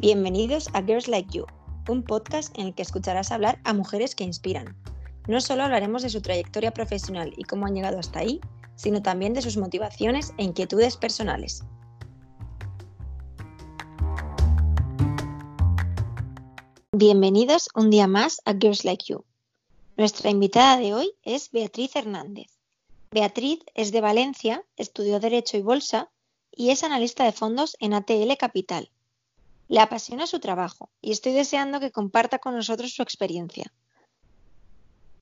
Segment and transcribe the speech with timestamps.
[0.00, 1.44] Bienvenidos a Girls Like You,
[1.86, 4.74] un podcast en el que escucharás hablar a mujeres que inspiran.
[5.28, 8.40] No solo hablaremos de su trayectoria profesional y cómo han llegado hasta ahí,
[8.76, 11.64] sino también de sus motivaciones e inquietudes personales.
[16.92, 19.26] Bienvenidos un día más a Girls Like You.
[19.98, 22.48] Nuestra invitada de hoy es Beatriz Hernández.
[23.10, 26.10] Beatriz es de Valencia, estudió Derecho y Bolsa
[26.50, 28.90] y es analista de fondos en ATL Capital.
[29.70, 33.72] Le apasiona su trabajo y estoy deseando que comparta con nosotros su experiencia.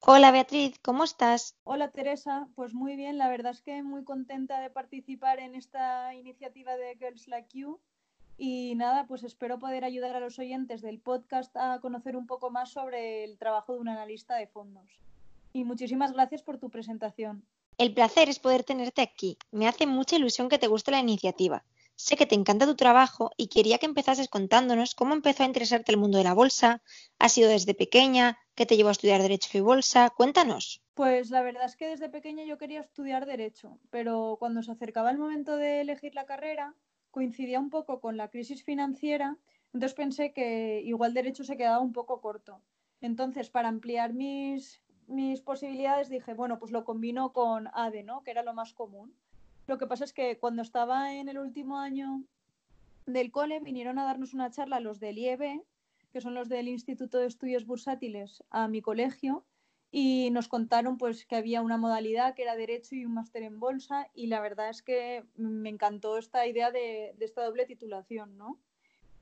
[0.00, 1.54] Hola Beatriz, ¿cómo estás?
[1.64, 6.14] Hola Teresa, pues muy bien, la verdad es que muy contenta de participar en esta
[6.14, 7.78] iniciativa de Girls Like You
[8.38, 12.50] y nada, pues espero poder ayudar a los oyentes del podcast a conocer un poco
[12.50, 14.98] más sobre el trabajo de un analista de fondos.
[15.52, 17.44] Y muchísimas gracias por tu presentación.
[17.76, 19.36] El placer es poder tenerte aquí.
[19.50, 21.64] Me hace mucha ilusión que te guste la iniciativa
[22.00, 25.90] Sé que te encanta tu trabajo y quería que empezases contándonos cómo empezó a interesarte
[25.90, 26.80] el mundo de la bolsa,
[27.18, 30.80] ha sido desde pequeña, qué te llevó a estudiar Derecho y Bolsa, cuéntanos.
[30.94, 35.10] Pues la verdad es que desde pequeña yo quería estudiar Derecho, pero cuando se acercaba
[35.10, 36.72] el momento de elegir la carrera,
[37.10, 39.36] coincidía un poco con la crisis financiera,
[39.72, 42.62] entonces pensé que igual Derecho se quedaba un poco corto.
[43.00, 48.22] Entonces, para ampliar mis, mis posibilidades, dije, bueno, pues lo combino con ADE, ¿no?
[48.22, 49.16] Que era lo más común.
[49.68, 52.24] Lo que pasa es que cuando estaba en el último año
[53.04, 55.62] del cole vinieron a darnos una charla los del IEB,
[56.10, 59.44] que son los del Instituto de Estudios Bursátiles, a mi colegio
[59.90, 63.60] y nos contaron pues que había una modalidad que era derecho y un máster en
[63.60, 68.58] bolsa y la verdad es que me encantó esta idea de, esta doble titulación, ¿no?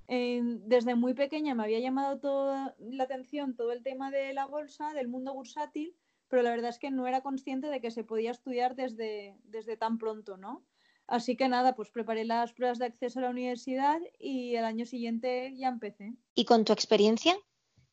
[0.09, 4.93] desde muy pequeña me había llamado toda la atención todo el tema de la bolsa,
[4.93, 5.97] del mundo bursátil
[6.29, 9.77] pero la verdad es que no era consciente de que se podía estudiar desde, desde
[9.77, 10.65] tan pronto, ¿no?
[11.07, 14.87] Así que nada, pues preparé las pruebas de acceso a la universidad y el año
[14.87, 16.15] siguiente ya empecé.
[16.35, 17.37] ¿Y con tu experiencia?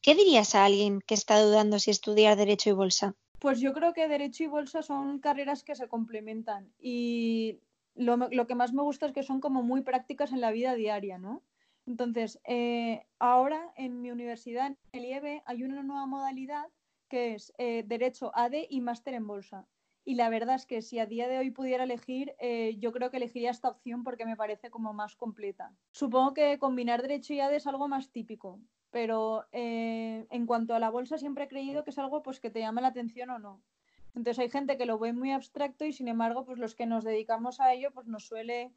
[0.01, 3.15] ¿Qué dirías a alguien que está dudando si estudiar Derecho y Bolsa?
[3.39, 7.59] Pues yo creo que Derecho y Bolsa son carreras que se complementan y
[7.95, 10.73] lo, lo que más me gusta es que son como muy prácticas en la vida
[10.73, 11.43] diaria, ¿no?
[11.85, 16.65] Entonces, eh, ahora en mi universidad, en el IEB, hay una nueva modalidad
[17.13, 19.67] que es eh, Derecho ADE y Máster en Bolsa.
[20.03, 23.11] Y la verdad es que si a día de hoy pudiera elegir, eh, yo creo
[23.11, 25.75] que elegiría esta opción porque me parece como más completa.
[25.91, 28.59] Supongo que combinar Derecho y ADE es algo más típico,
[28.89, 32.49] pero eh, en cuanto a la bolsa siempre he creído que es algo pues, que
[32.49, 33.61] te llama la atención o no.
[34.15, 37.03] Entonces hay gente que lo ve muy abstracto y sin embargo pues los que nos
[37.03, 38.73] dedicamos a ello pues nos suele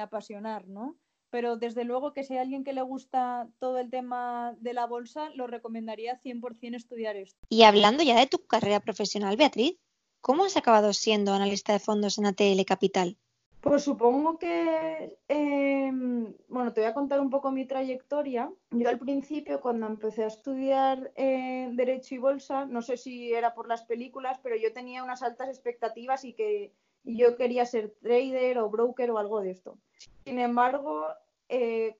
[0.00, 0.96] apasionar, ¿no?
[1.30, 4.86] Pero desde luego que si hay alguien que le gusta todo el tema de la
[4.86, 7.38] bolsa, lo recomendaría 100% estudiar esto.
[7.48, 9.78] Y hablando ya de tu carrera profesional, Beatriz,
[10.20, 13.16] ¿cómo has acabado siendo analista de fondos en ATL Capital?
[13.60, 18.50] Pues supongo que, em, bueno, te voy a contar un poco mi trayectoria.
[18.70, 23.52] Yo al principio, cuando empecé a estudiar eh, Derecho y Bolsa, no sé si era
[23.52, 26.72] por las películas, pero yo tenía unas altas expectativas y que
[27.04, 29.78] yo quería ser trader o broker o algo de esto.
[30.24, 31.06] Sin embargo,
[31.48, 31.96] eh,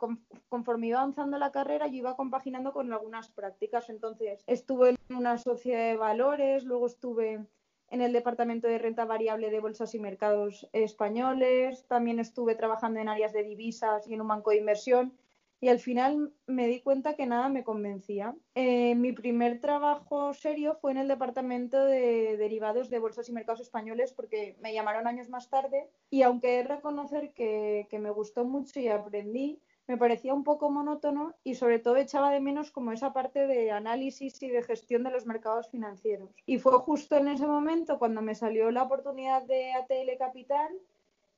[0.48, 3.90] conforme iba avanzando la carrera, yo iba compaginando con algunas prácticas.
[3.90, 7.44] Entonces, estuve en una sociedad de valores, luego estuve
[7.90, 13.08] en el departamento de renta variable de bolsas y mercados españoles, también estuve trabajando en
[13.08, 15.12] áreas de divisas y en un banco de inversión
[15.60, 18.34] y al final me di cuenta que nada me convencía.
[18.54, 23.60] Eh, mi primer trabajo serio fue en el departamento de derivados de bolsas y mercados
[23.60, 28.44] españoles porque me llamaron años más tarde y aunque he reconocer que, que me gustó
[28.44, 32.92] mucho y aprendí, me parecía un poco monótono y sobre todo echaba de menos como
[32.92, 36.31] esa parte de análisis y de gestión de los mercados financieros.
[36.47, 40.71] Y fue justo en ese momento cuando me salió la oportunidad de ATL Capital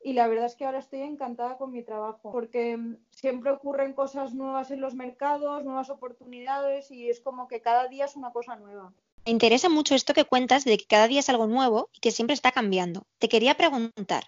[0.03, 3.93] y la verdad es que ahora estoy encantada con mi trabajo porque mm, siempre ocurren
[3.93, 8.31] cosas nuevas en los mercados, nuevas oportunidades y es como que cada día es una
[8.31, 8.93] cosa nueva.
[9.25, 12.11] Me interesa mucho esto que cuentas de que cada día es algo nuevo y que
[12.11, 13.07] siempre está cambiando.
[13.19, 14.25] Te quería preguntar,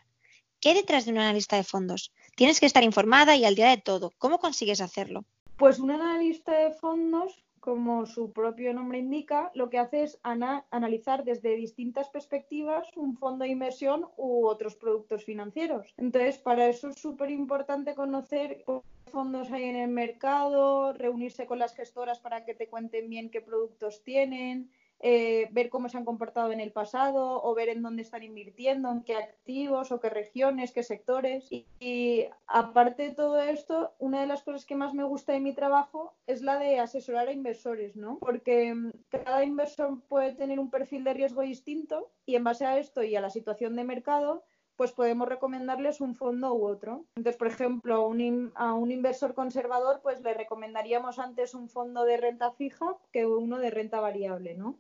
[0.61, 2.13] ¿qué hay detrás de un analista de fondos?
[2.35, 4.11] Tienes que estar informada y al día de todo.
[4.17, 5.25] ¿Cómo consigues hacerlo?
[5.57, 11.23] Pues un analista de fondos como su propio nombre indica, lo que hace es analizar
[11.23, 15.91] desde distintas perspectivas un fondo de inversión u otros productos financieros.
[15.97, 18.81] Entonces, para eso es súper importante conocer qué
[19.12, 23.41] fondos hay en el mercado, reunirse con las gestoras para que te cuenten bien qué
[23.41, 24.69] productos tienen,
[25.00, 28.92] eh, ver cómo se han comportado en el pasado o ver en dónde están invirtiendo,
[28.92, 31.47] en qué activos o qué regiones, qué sectores.
[31.51, 35.53] Y, aparte de todo esto, una de las cosas que más me gusta de mi
[35.53, 38.18] trabajo es la de asesorar a inversores, ¿no?
[38.19, 42.77] Porque mm, cada inversor puede tener un perfil de riesgo distinto y en base a
[42.77, 44.44] esto y a la situación de mercado,
[44.75, 47.06] pues podemos recomendarles un fondo u otro.
[47.15, 52.51] Entonces, por ejemplo, a un, inversor conservador, pues le recomendaríamos antes un fondo de renta
[52.51, 54.77] fija que uno de renta variable, ¿no?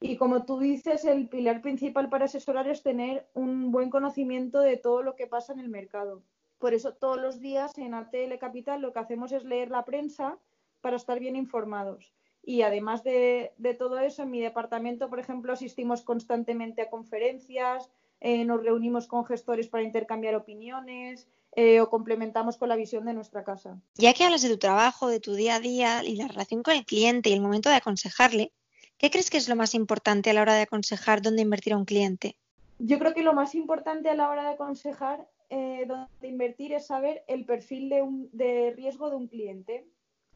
[0.00, 4.76] Y como tú dices, el pilar principal para asesorar es tener un buen conocimiento de
[4.76, 6.22] todo lo que pasa en el mercado.
[6.58, 10.38] Por eso todos los días en ATL Capital lo que hacemos es leer la prensa
[10.80, 12.12] para estar bien informados.
[12.44, 17.90] Y además de, todo eso, en mi departamento, por ejemplo, asistimos constantemente a conferencias,
[18.20, 23.14] eh, nos reunimos con gestores para intercambiar opiniones eh, o complementamos con la visión de
[23.14, 23.80] nuestra casa.
[23.96, 26.74] Ya que hablas de tu trabajo, de tu día a día y la relación con
[26.74, 28.52] el cliente y el momento de aconsejarle,
[28.98, 31.78] ¿qué crees que es lo más importante a la hora de aconsejar dónde invertir a
[31.78, 32.36] un cliente?
[32.78, 36.86] Yo creo que lo más importante a la hora de aconsejar eh, dónde invertir es
[36.86, 37.88] saber el perfil
[38.32, 39.86] de, riesgo de un cliente.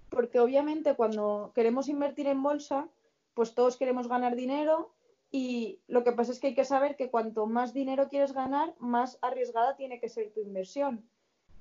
[0.08, 2.88] Porque obviamente cuando queremos invertir en bolsa,
[3.34, 4.92] pues todos queremos ganar dinero
[5.30, 8.74] y lo que pasa es que hay que saber que cuanto más dinero quieres ganar,
[8.78, 11.08] más arriesgada tiene que ser tu inversión.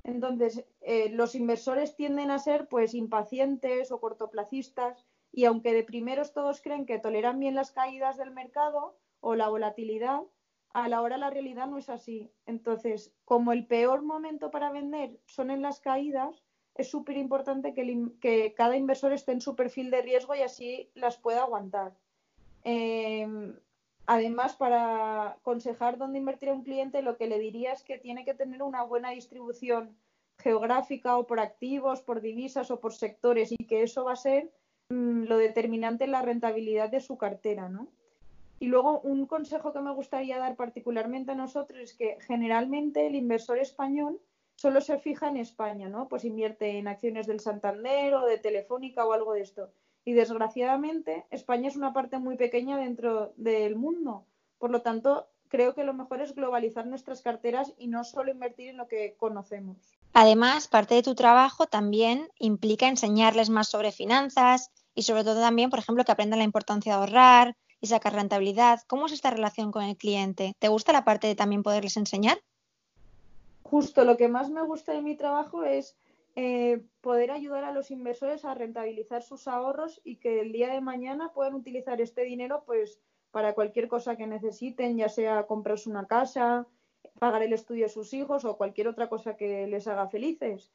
[0.03, 6.33] Entonces, eh, los inversores tienden a ser pues impacientes o cortoplacistas y aunque de primeros
[6.33, 10.21] todos creen que toleran bien las caídas del mercado o la volatilidad,
[10.73, 12.31] a la hora la realidad no es así.
[12.45, 16.43] Entonces, como el peor momento para vender son en las caídas,
[16.75, 21.17] es súper importante que, cada inversor esté en su perfil de riesgo y así las
[21.17, 21.93] pueda aguantar.
[22.63, 23.55] Em,
[24.05, 28.23] además, para aconsejar dónde invertir a un cliente, lo que le diría es que tiene
[28.23, 29.97] que tener una buena distribución
[30.37, 34.51] geográfica o por activos, por divisas o por sectores y que eso va a ser
[34.91, 37.87] lo determinante en la rentabilidad de su cartera, ¿no?
[38.59, 43.15] Y luego un consejo que me gustaría dar particularmente a nosotros es que generalmente el
[43.15, 44.19] inversor español
[44.55, 46.07] solo se fija en España, ¿no?
[46.07, 49.71] Pues invierte en acciones del Santander o de Telefónica o algo de esto.
[50.05, 54.25] Y desgraciadamente España es una parte muy pequeña dentro del mundo.
[54.59, 58.69] Por lo tanto, creo que lo mejor es globalizar nuestras carteras y no solo invertir
[58.69, 59.77] en lo que conocemos.
[60.13, 65.69] Además, parte de tu trabajo también implica enseñarles más sobre finanzas y sobre todo también,
[65.69, 68.79] por ejemplo, que aprendan la importancia de ahorrar, y sacar rentabilidad.
[68.87, 70.55] ¿Cómo es esta relación con el cliente?
[70.59, 72.39] ¿Te gusta la parte de también poderles enseñar?
[73.63, 75.97] Justo lo que más me gusta de mi trabajo es
[76.35, 80.79] eh, poder ayudar a los inversores a rentabilizar sus ahorros y que el día de
[80.79, 82.99] mañana puedan utilizar este dinero pues
[83.31, 86.67] para cualquier cosa que necesiten, ya sea comprarse una casa,
[87.17, 90.69] pagar el estudio de sus hijos o cualquier otra cosa que les haga felices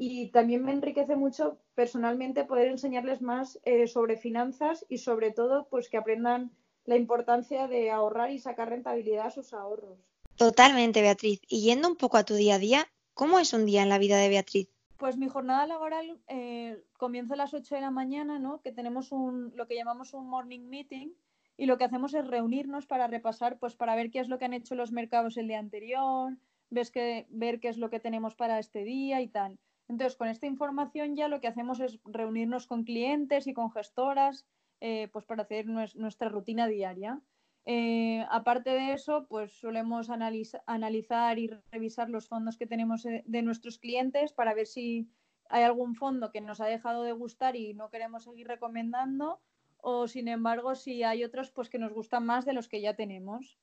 [0.00, 5.66] y también me enriquece mucho personalmente poder enseñarles más eh, sobre finanzas y sobre todo
[5.68, 6.52] pues que aprendan
[6.84, 9.98] la importancia de ahorrar y sacar rentabilidad a sus ahorros.
[10.36, 11.40] Totalmente, Beatriz.
[11.48, 13.98] Y yendo un poco a tu día a día, ¿cómo es un día en la
[13.98, 14.68] vida de Beatriz?
[14.96, 18.60] Pues mi jornada laboral eh, comienza a las 8 de la mañana, ¿no?
[18.62, 21.08] Que tenemos un, lo que llamamos un morning meeting
[21.56, 24.44] y lo que hacemos es reunirnos para repasar, pues para ver qué es lo que
[24.44, 26.36] han hecho los mercados el día anterior,
[26.70, 29.58] ves que, ver qué es lo que tenemos para este día y tal.
[29.88, 34.46] Entonces, con esta información ya lo que hacemos es reunirnos con clientes y con gestoras
[34.80, 37.20] eh, pues para hacer nuestra rutina diaria.
[37.64, 43.42] Eh, aparte de eso, pues solemos analizar y revisar los fondos que tenemos eh, de
[43.42, 45.10] nuestros clientes para ver si
[45.50, 49.40] hay algún fondo que nos ha dejado de gustar y no queremos seguir recomendando
[49.78, 52.94] o sin embargo si hay otros pues que nos gustan más de los que ya
[52.94, 53.58] tenemos.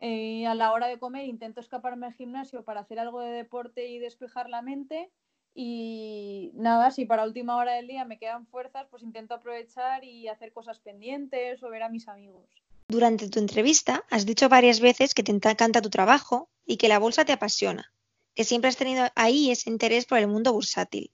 [0.00, 3.98] a la hora de comer intento escaparme al gimnasio para hacer algo de deporte y
[3.98, 5.10] despejar la mente
[5.54, 10.26] y nada, si para última hora del día me quedan fuerzas, pues intento aprovechar y
[10.26, 12.48] hacer cosas pendientes o ver a mis amigos.
[12.88, 16.98] Durante tu entrevista has dicho varias veces que te encanta tu trabajo y que la
[16.98, 17.92] bolsa te apasiona,
[18.34, 21.10] que siempre has tenido ahí ese interés por el mundo bursátil.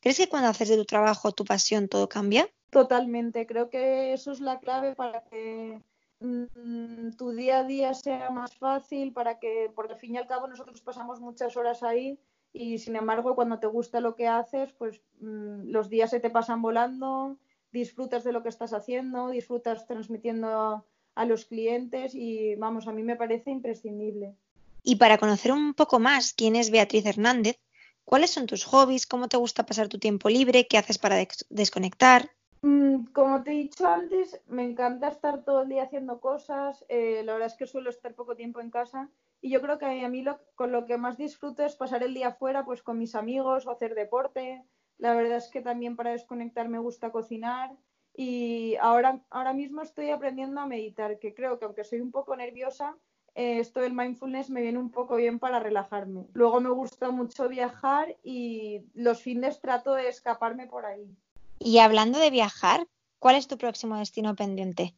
[0.00, 2.48] ¿Crees que cuando haces de tu trabajo tu pasión todo cambia?
[2.70, 5.80] Totalmente, creo que eso es la clave para que
[6.18, 10.26] mm, tu día a día sea más fácil, para que, porque al fin y al
[10.26, 12.18] cabo nosotros pasamos muchas horas ahí
[12.56, 16.30] y sin embargo cuando te gusta lo que haces, pues mm, los días se te
[16.30, 17.36] pasan volando,
[17.72, 20.84] disfrutas de lo que estás haciendo, disfrutas transmitiendo
[21.14, 24.34] a, los clientes y vamos, a mí me parece imprescindible.
[24.82, 27.58] Y para conocer un poco más quién es Beatriz Hernández,
[28.04, 29.06] ¿cuáles son tus hobbies?
[29.06, 30.66] ¿Cómo te gusta pasar tu tiempo libre?
[30.66, 31.16] ¿Qué haces para
[31.48, 32.30] desconectar?
[32.60, 36.84] Mm, como te he dicho antes, me encanta estar todo el día haciendo cosas.
[36.90, 39.08] Eh, la verdad es que suelo estar poco tiempo en casa
[39.40, 42.14] y yo creo que a mí lo, con lo que más disfruto es pasar el
[42.14, 44.64] día fuera pues con mis amigos o hacer deporte.
[44.98, 47.76] La verdad es que también para desconectar me gusta cocinar
[48.14, 52.34] y ahora, ahora mismo estoy aprendiendo a meditar, que creo que aunque soy un poco
[52.34, 52.96] nerviosa,
[53.34, 56.26] eh, esto del mindfulness me viene un poco bien para relajarme.
[56.32, 61.14] Luego me gusta mucho viajar y los fines trato de escaparme por ahí.
[61.58, 62.86] Y hablando de viajar,
[63.18, 64.94] ¿cuál es tu próximo destino pendiente?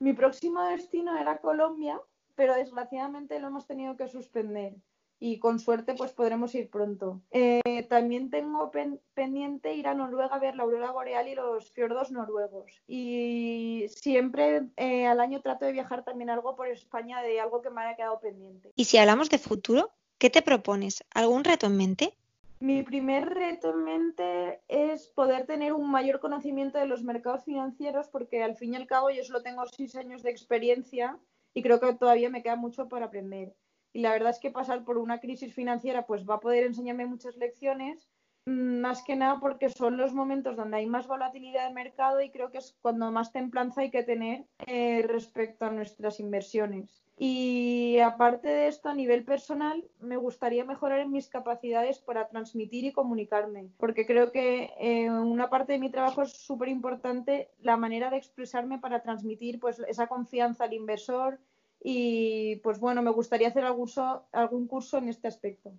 [0.00, 2.00] Mi próximo destino era Colombia,
[2.36, 4.74] pero desgraciadamente lo hemos tenido que suspender
[5.18, 7.22] y con suerte pues podremos ir pronto.
[7.30, 8.70] Eh, también tengo
[9.14, 12.82] pendiente ir a Noruega a ver la aurora boreal y los fiordos noruegos.
[12.86, 17.70] Y siempre eh, al año trato de viajar también algo por España de algo que
[17.70, 18.72] me haya quedado pendiente.
[18.76, 21.04] Y si hablamos de futuro, ¿qué te propones?
[21.14, 22.14] ¿Algún reto en mente?
[22.58, 28.08] Mi primer reto en mente es poder tener un mayor conocimiento de los mercados financieros
[28.08, 31.18] porque al fin y al cabo yo solo tengo seis años de experiencia
[31.56, 33.54] y creo que todavía me queda mucho por aprender
[33.94, 37.06] y la verdad es que pasar por una crisis financiera pues va a poder enseñarme
[37.06, 38.10] muchas lecciones,
[38.44, 42.30] mm, más que nada porque son los momentos donde hay más volatilidad de mercado y
[42.30, 47.05] creo que es cuando más templanza hay que tener eh, respecto a nuestras inversiones.
[47.18, 52.84] Y aparte de esto, a nivel personal, me gustaría mejorar en mis capacidades para transmitir
[52.84, 57.78] y comunicarme, porque creo que eh, una parte de mi trabajo es súper importante la
[57.78, 61.38] manera de expresarme para transmitir pues, esa confianza al inversor
[61.82, 65.72] y pues bueno, me gustaría hacer algún curso, algún curso en este aspecto.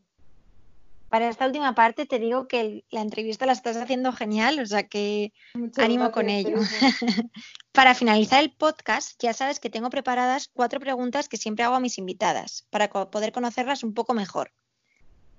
[1.09, 4.83] Para esta última parte te digo que la entrevista la estás haciendo genial, o sea
[4.87, 5.31] que
[5.77, 6.57] ánimo con ello.
[7.71, 11.79] para finalizar el podcast, ya sabes que tengo preparadas cuatro preguntas que siempre hago a
[11.79, 14.51] mis invitadas para poder conocerlas un poco mejor.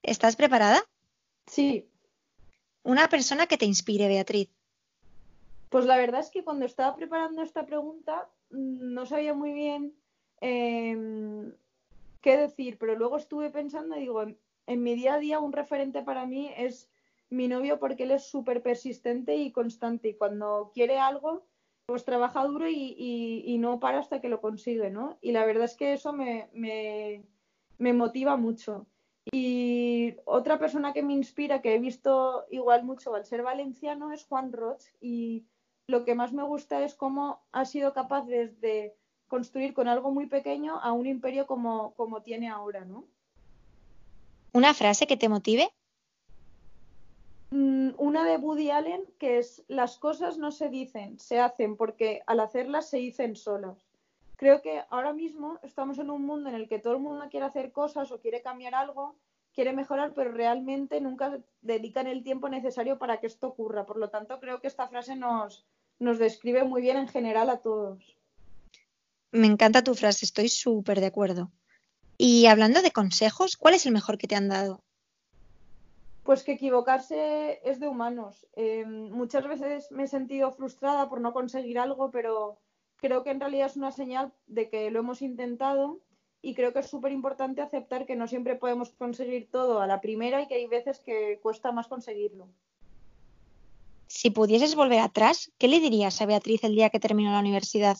[0.02, 0.82] ¿Estás preparada?
[1.46, 1.88] Sí.
[2.82, 4.48] Una persona que te inspire, Beatriz.
[5.68, 9.94] Pues la verdad es que cuando estaba preparando esta pregunta mm, no sabía muy bien
[10.40, 11.52] Em,
[12.20, 14.24] qué decir, pero luego estuve pensando y digo,
[14.68, 16.90] en, mi día a día un referente para mí es
[17.30, 21.46] mi novio porque él es súper persistente y constante y cuando quiere algo,
[21.86, 25.18] pues trabaja duro y, no para hasta que lo consigue, ¿no?
[25.20, 28.86] Y la verdad es que eso me, me motiva mucho.
[29.32, 34.24] Y otra persona que me inspira, que he visto igual mucho al ser valenciano, es
[34.24, 34.82] Juan Roch.
[35.00, 35.46] Y
[35.86, 38.96] lo que más me gusta es cómo ha sido capaz desde
[39.26, 43.06] construir con algo muy pequeño a un imperio como, como tiene ahora, ¿no?
[44.52, 45.70] ¿Una frase que te motive?
[47.50, 52.22] Mm, una de Woody Allen que es las cosas no se dicen, se hacen porque
[52.26, 53.78] al hacerlas se dicen solas.
[54.36, 57.46] Creo que ahora mismo estamos en un mundo en el que todo el mundo quiere
[57.46, 59.16] hacer cosas o quiere cambiar algo,
[59.52, 63.84] quiere mejorar, pero realmente nunca dedican el tiempo necesario para que esto ocurra.
[63.84, 65.66] Por lo tanto, creo que esta frase nos,
[65.98, 68.16] nos describe muy bien en general a todos.
[69.32, 71.50] Me encanta tu frase, estoy súper de acuerdo.
[72.20, 74.82] Y hablando de consejos, ¿cuál es el mejor que te han dado?
[76.24, 78.44] Pues que equivocarse es de humanos.
[78.56, 82.58] Eh, muchas veces me he sentido frustrada por no conseguir algo, pero
[82.96, 86.00] creo que en realidad es una señal de que lo hemos intentado
[86.42, 90.00] y creo que es súper importante aceptar que no siempre podemos conseguir todo a la
[90.00, 92.48] primera y que hay veces que cuesta más conseguirlo.
[94.08, 97.96] Si pudieses volver atrás, ¿qué le dirías a Beatriz el día que terminó la universidad?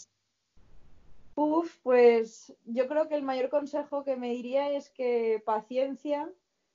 [1.40, 6.28] Uf, pues yo creo que el mayor consejo que me diría es que paciencia,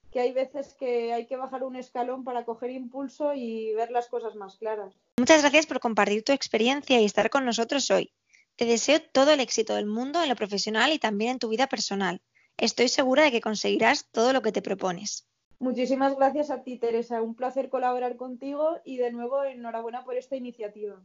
[0.10, 4.08] que hay veces que hay que bajar un escalón para coger impulso y ver las
[4.08, 4.96] cosas más claras.
[5.18, 8.14] Muchas gracias por compartir tu experiencia y estar con nosotros hoy.
[8.56, 11.68] Te deseo todo el éxito del mundo en lo profesional y también en tu vida
[11.68, 12.22] personal.
[12.56, 15.28] Estoy segura de que conseguirás todo lo que te propones.
[15.60, 17.22] Muchísimas gracias a ti, Teresa.
[17.22, 21.04] Un placer colaborar contigo y de nuevo enhorabuena por esta iniciativa.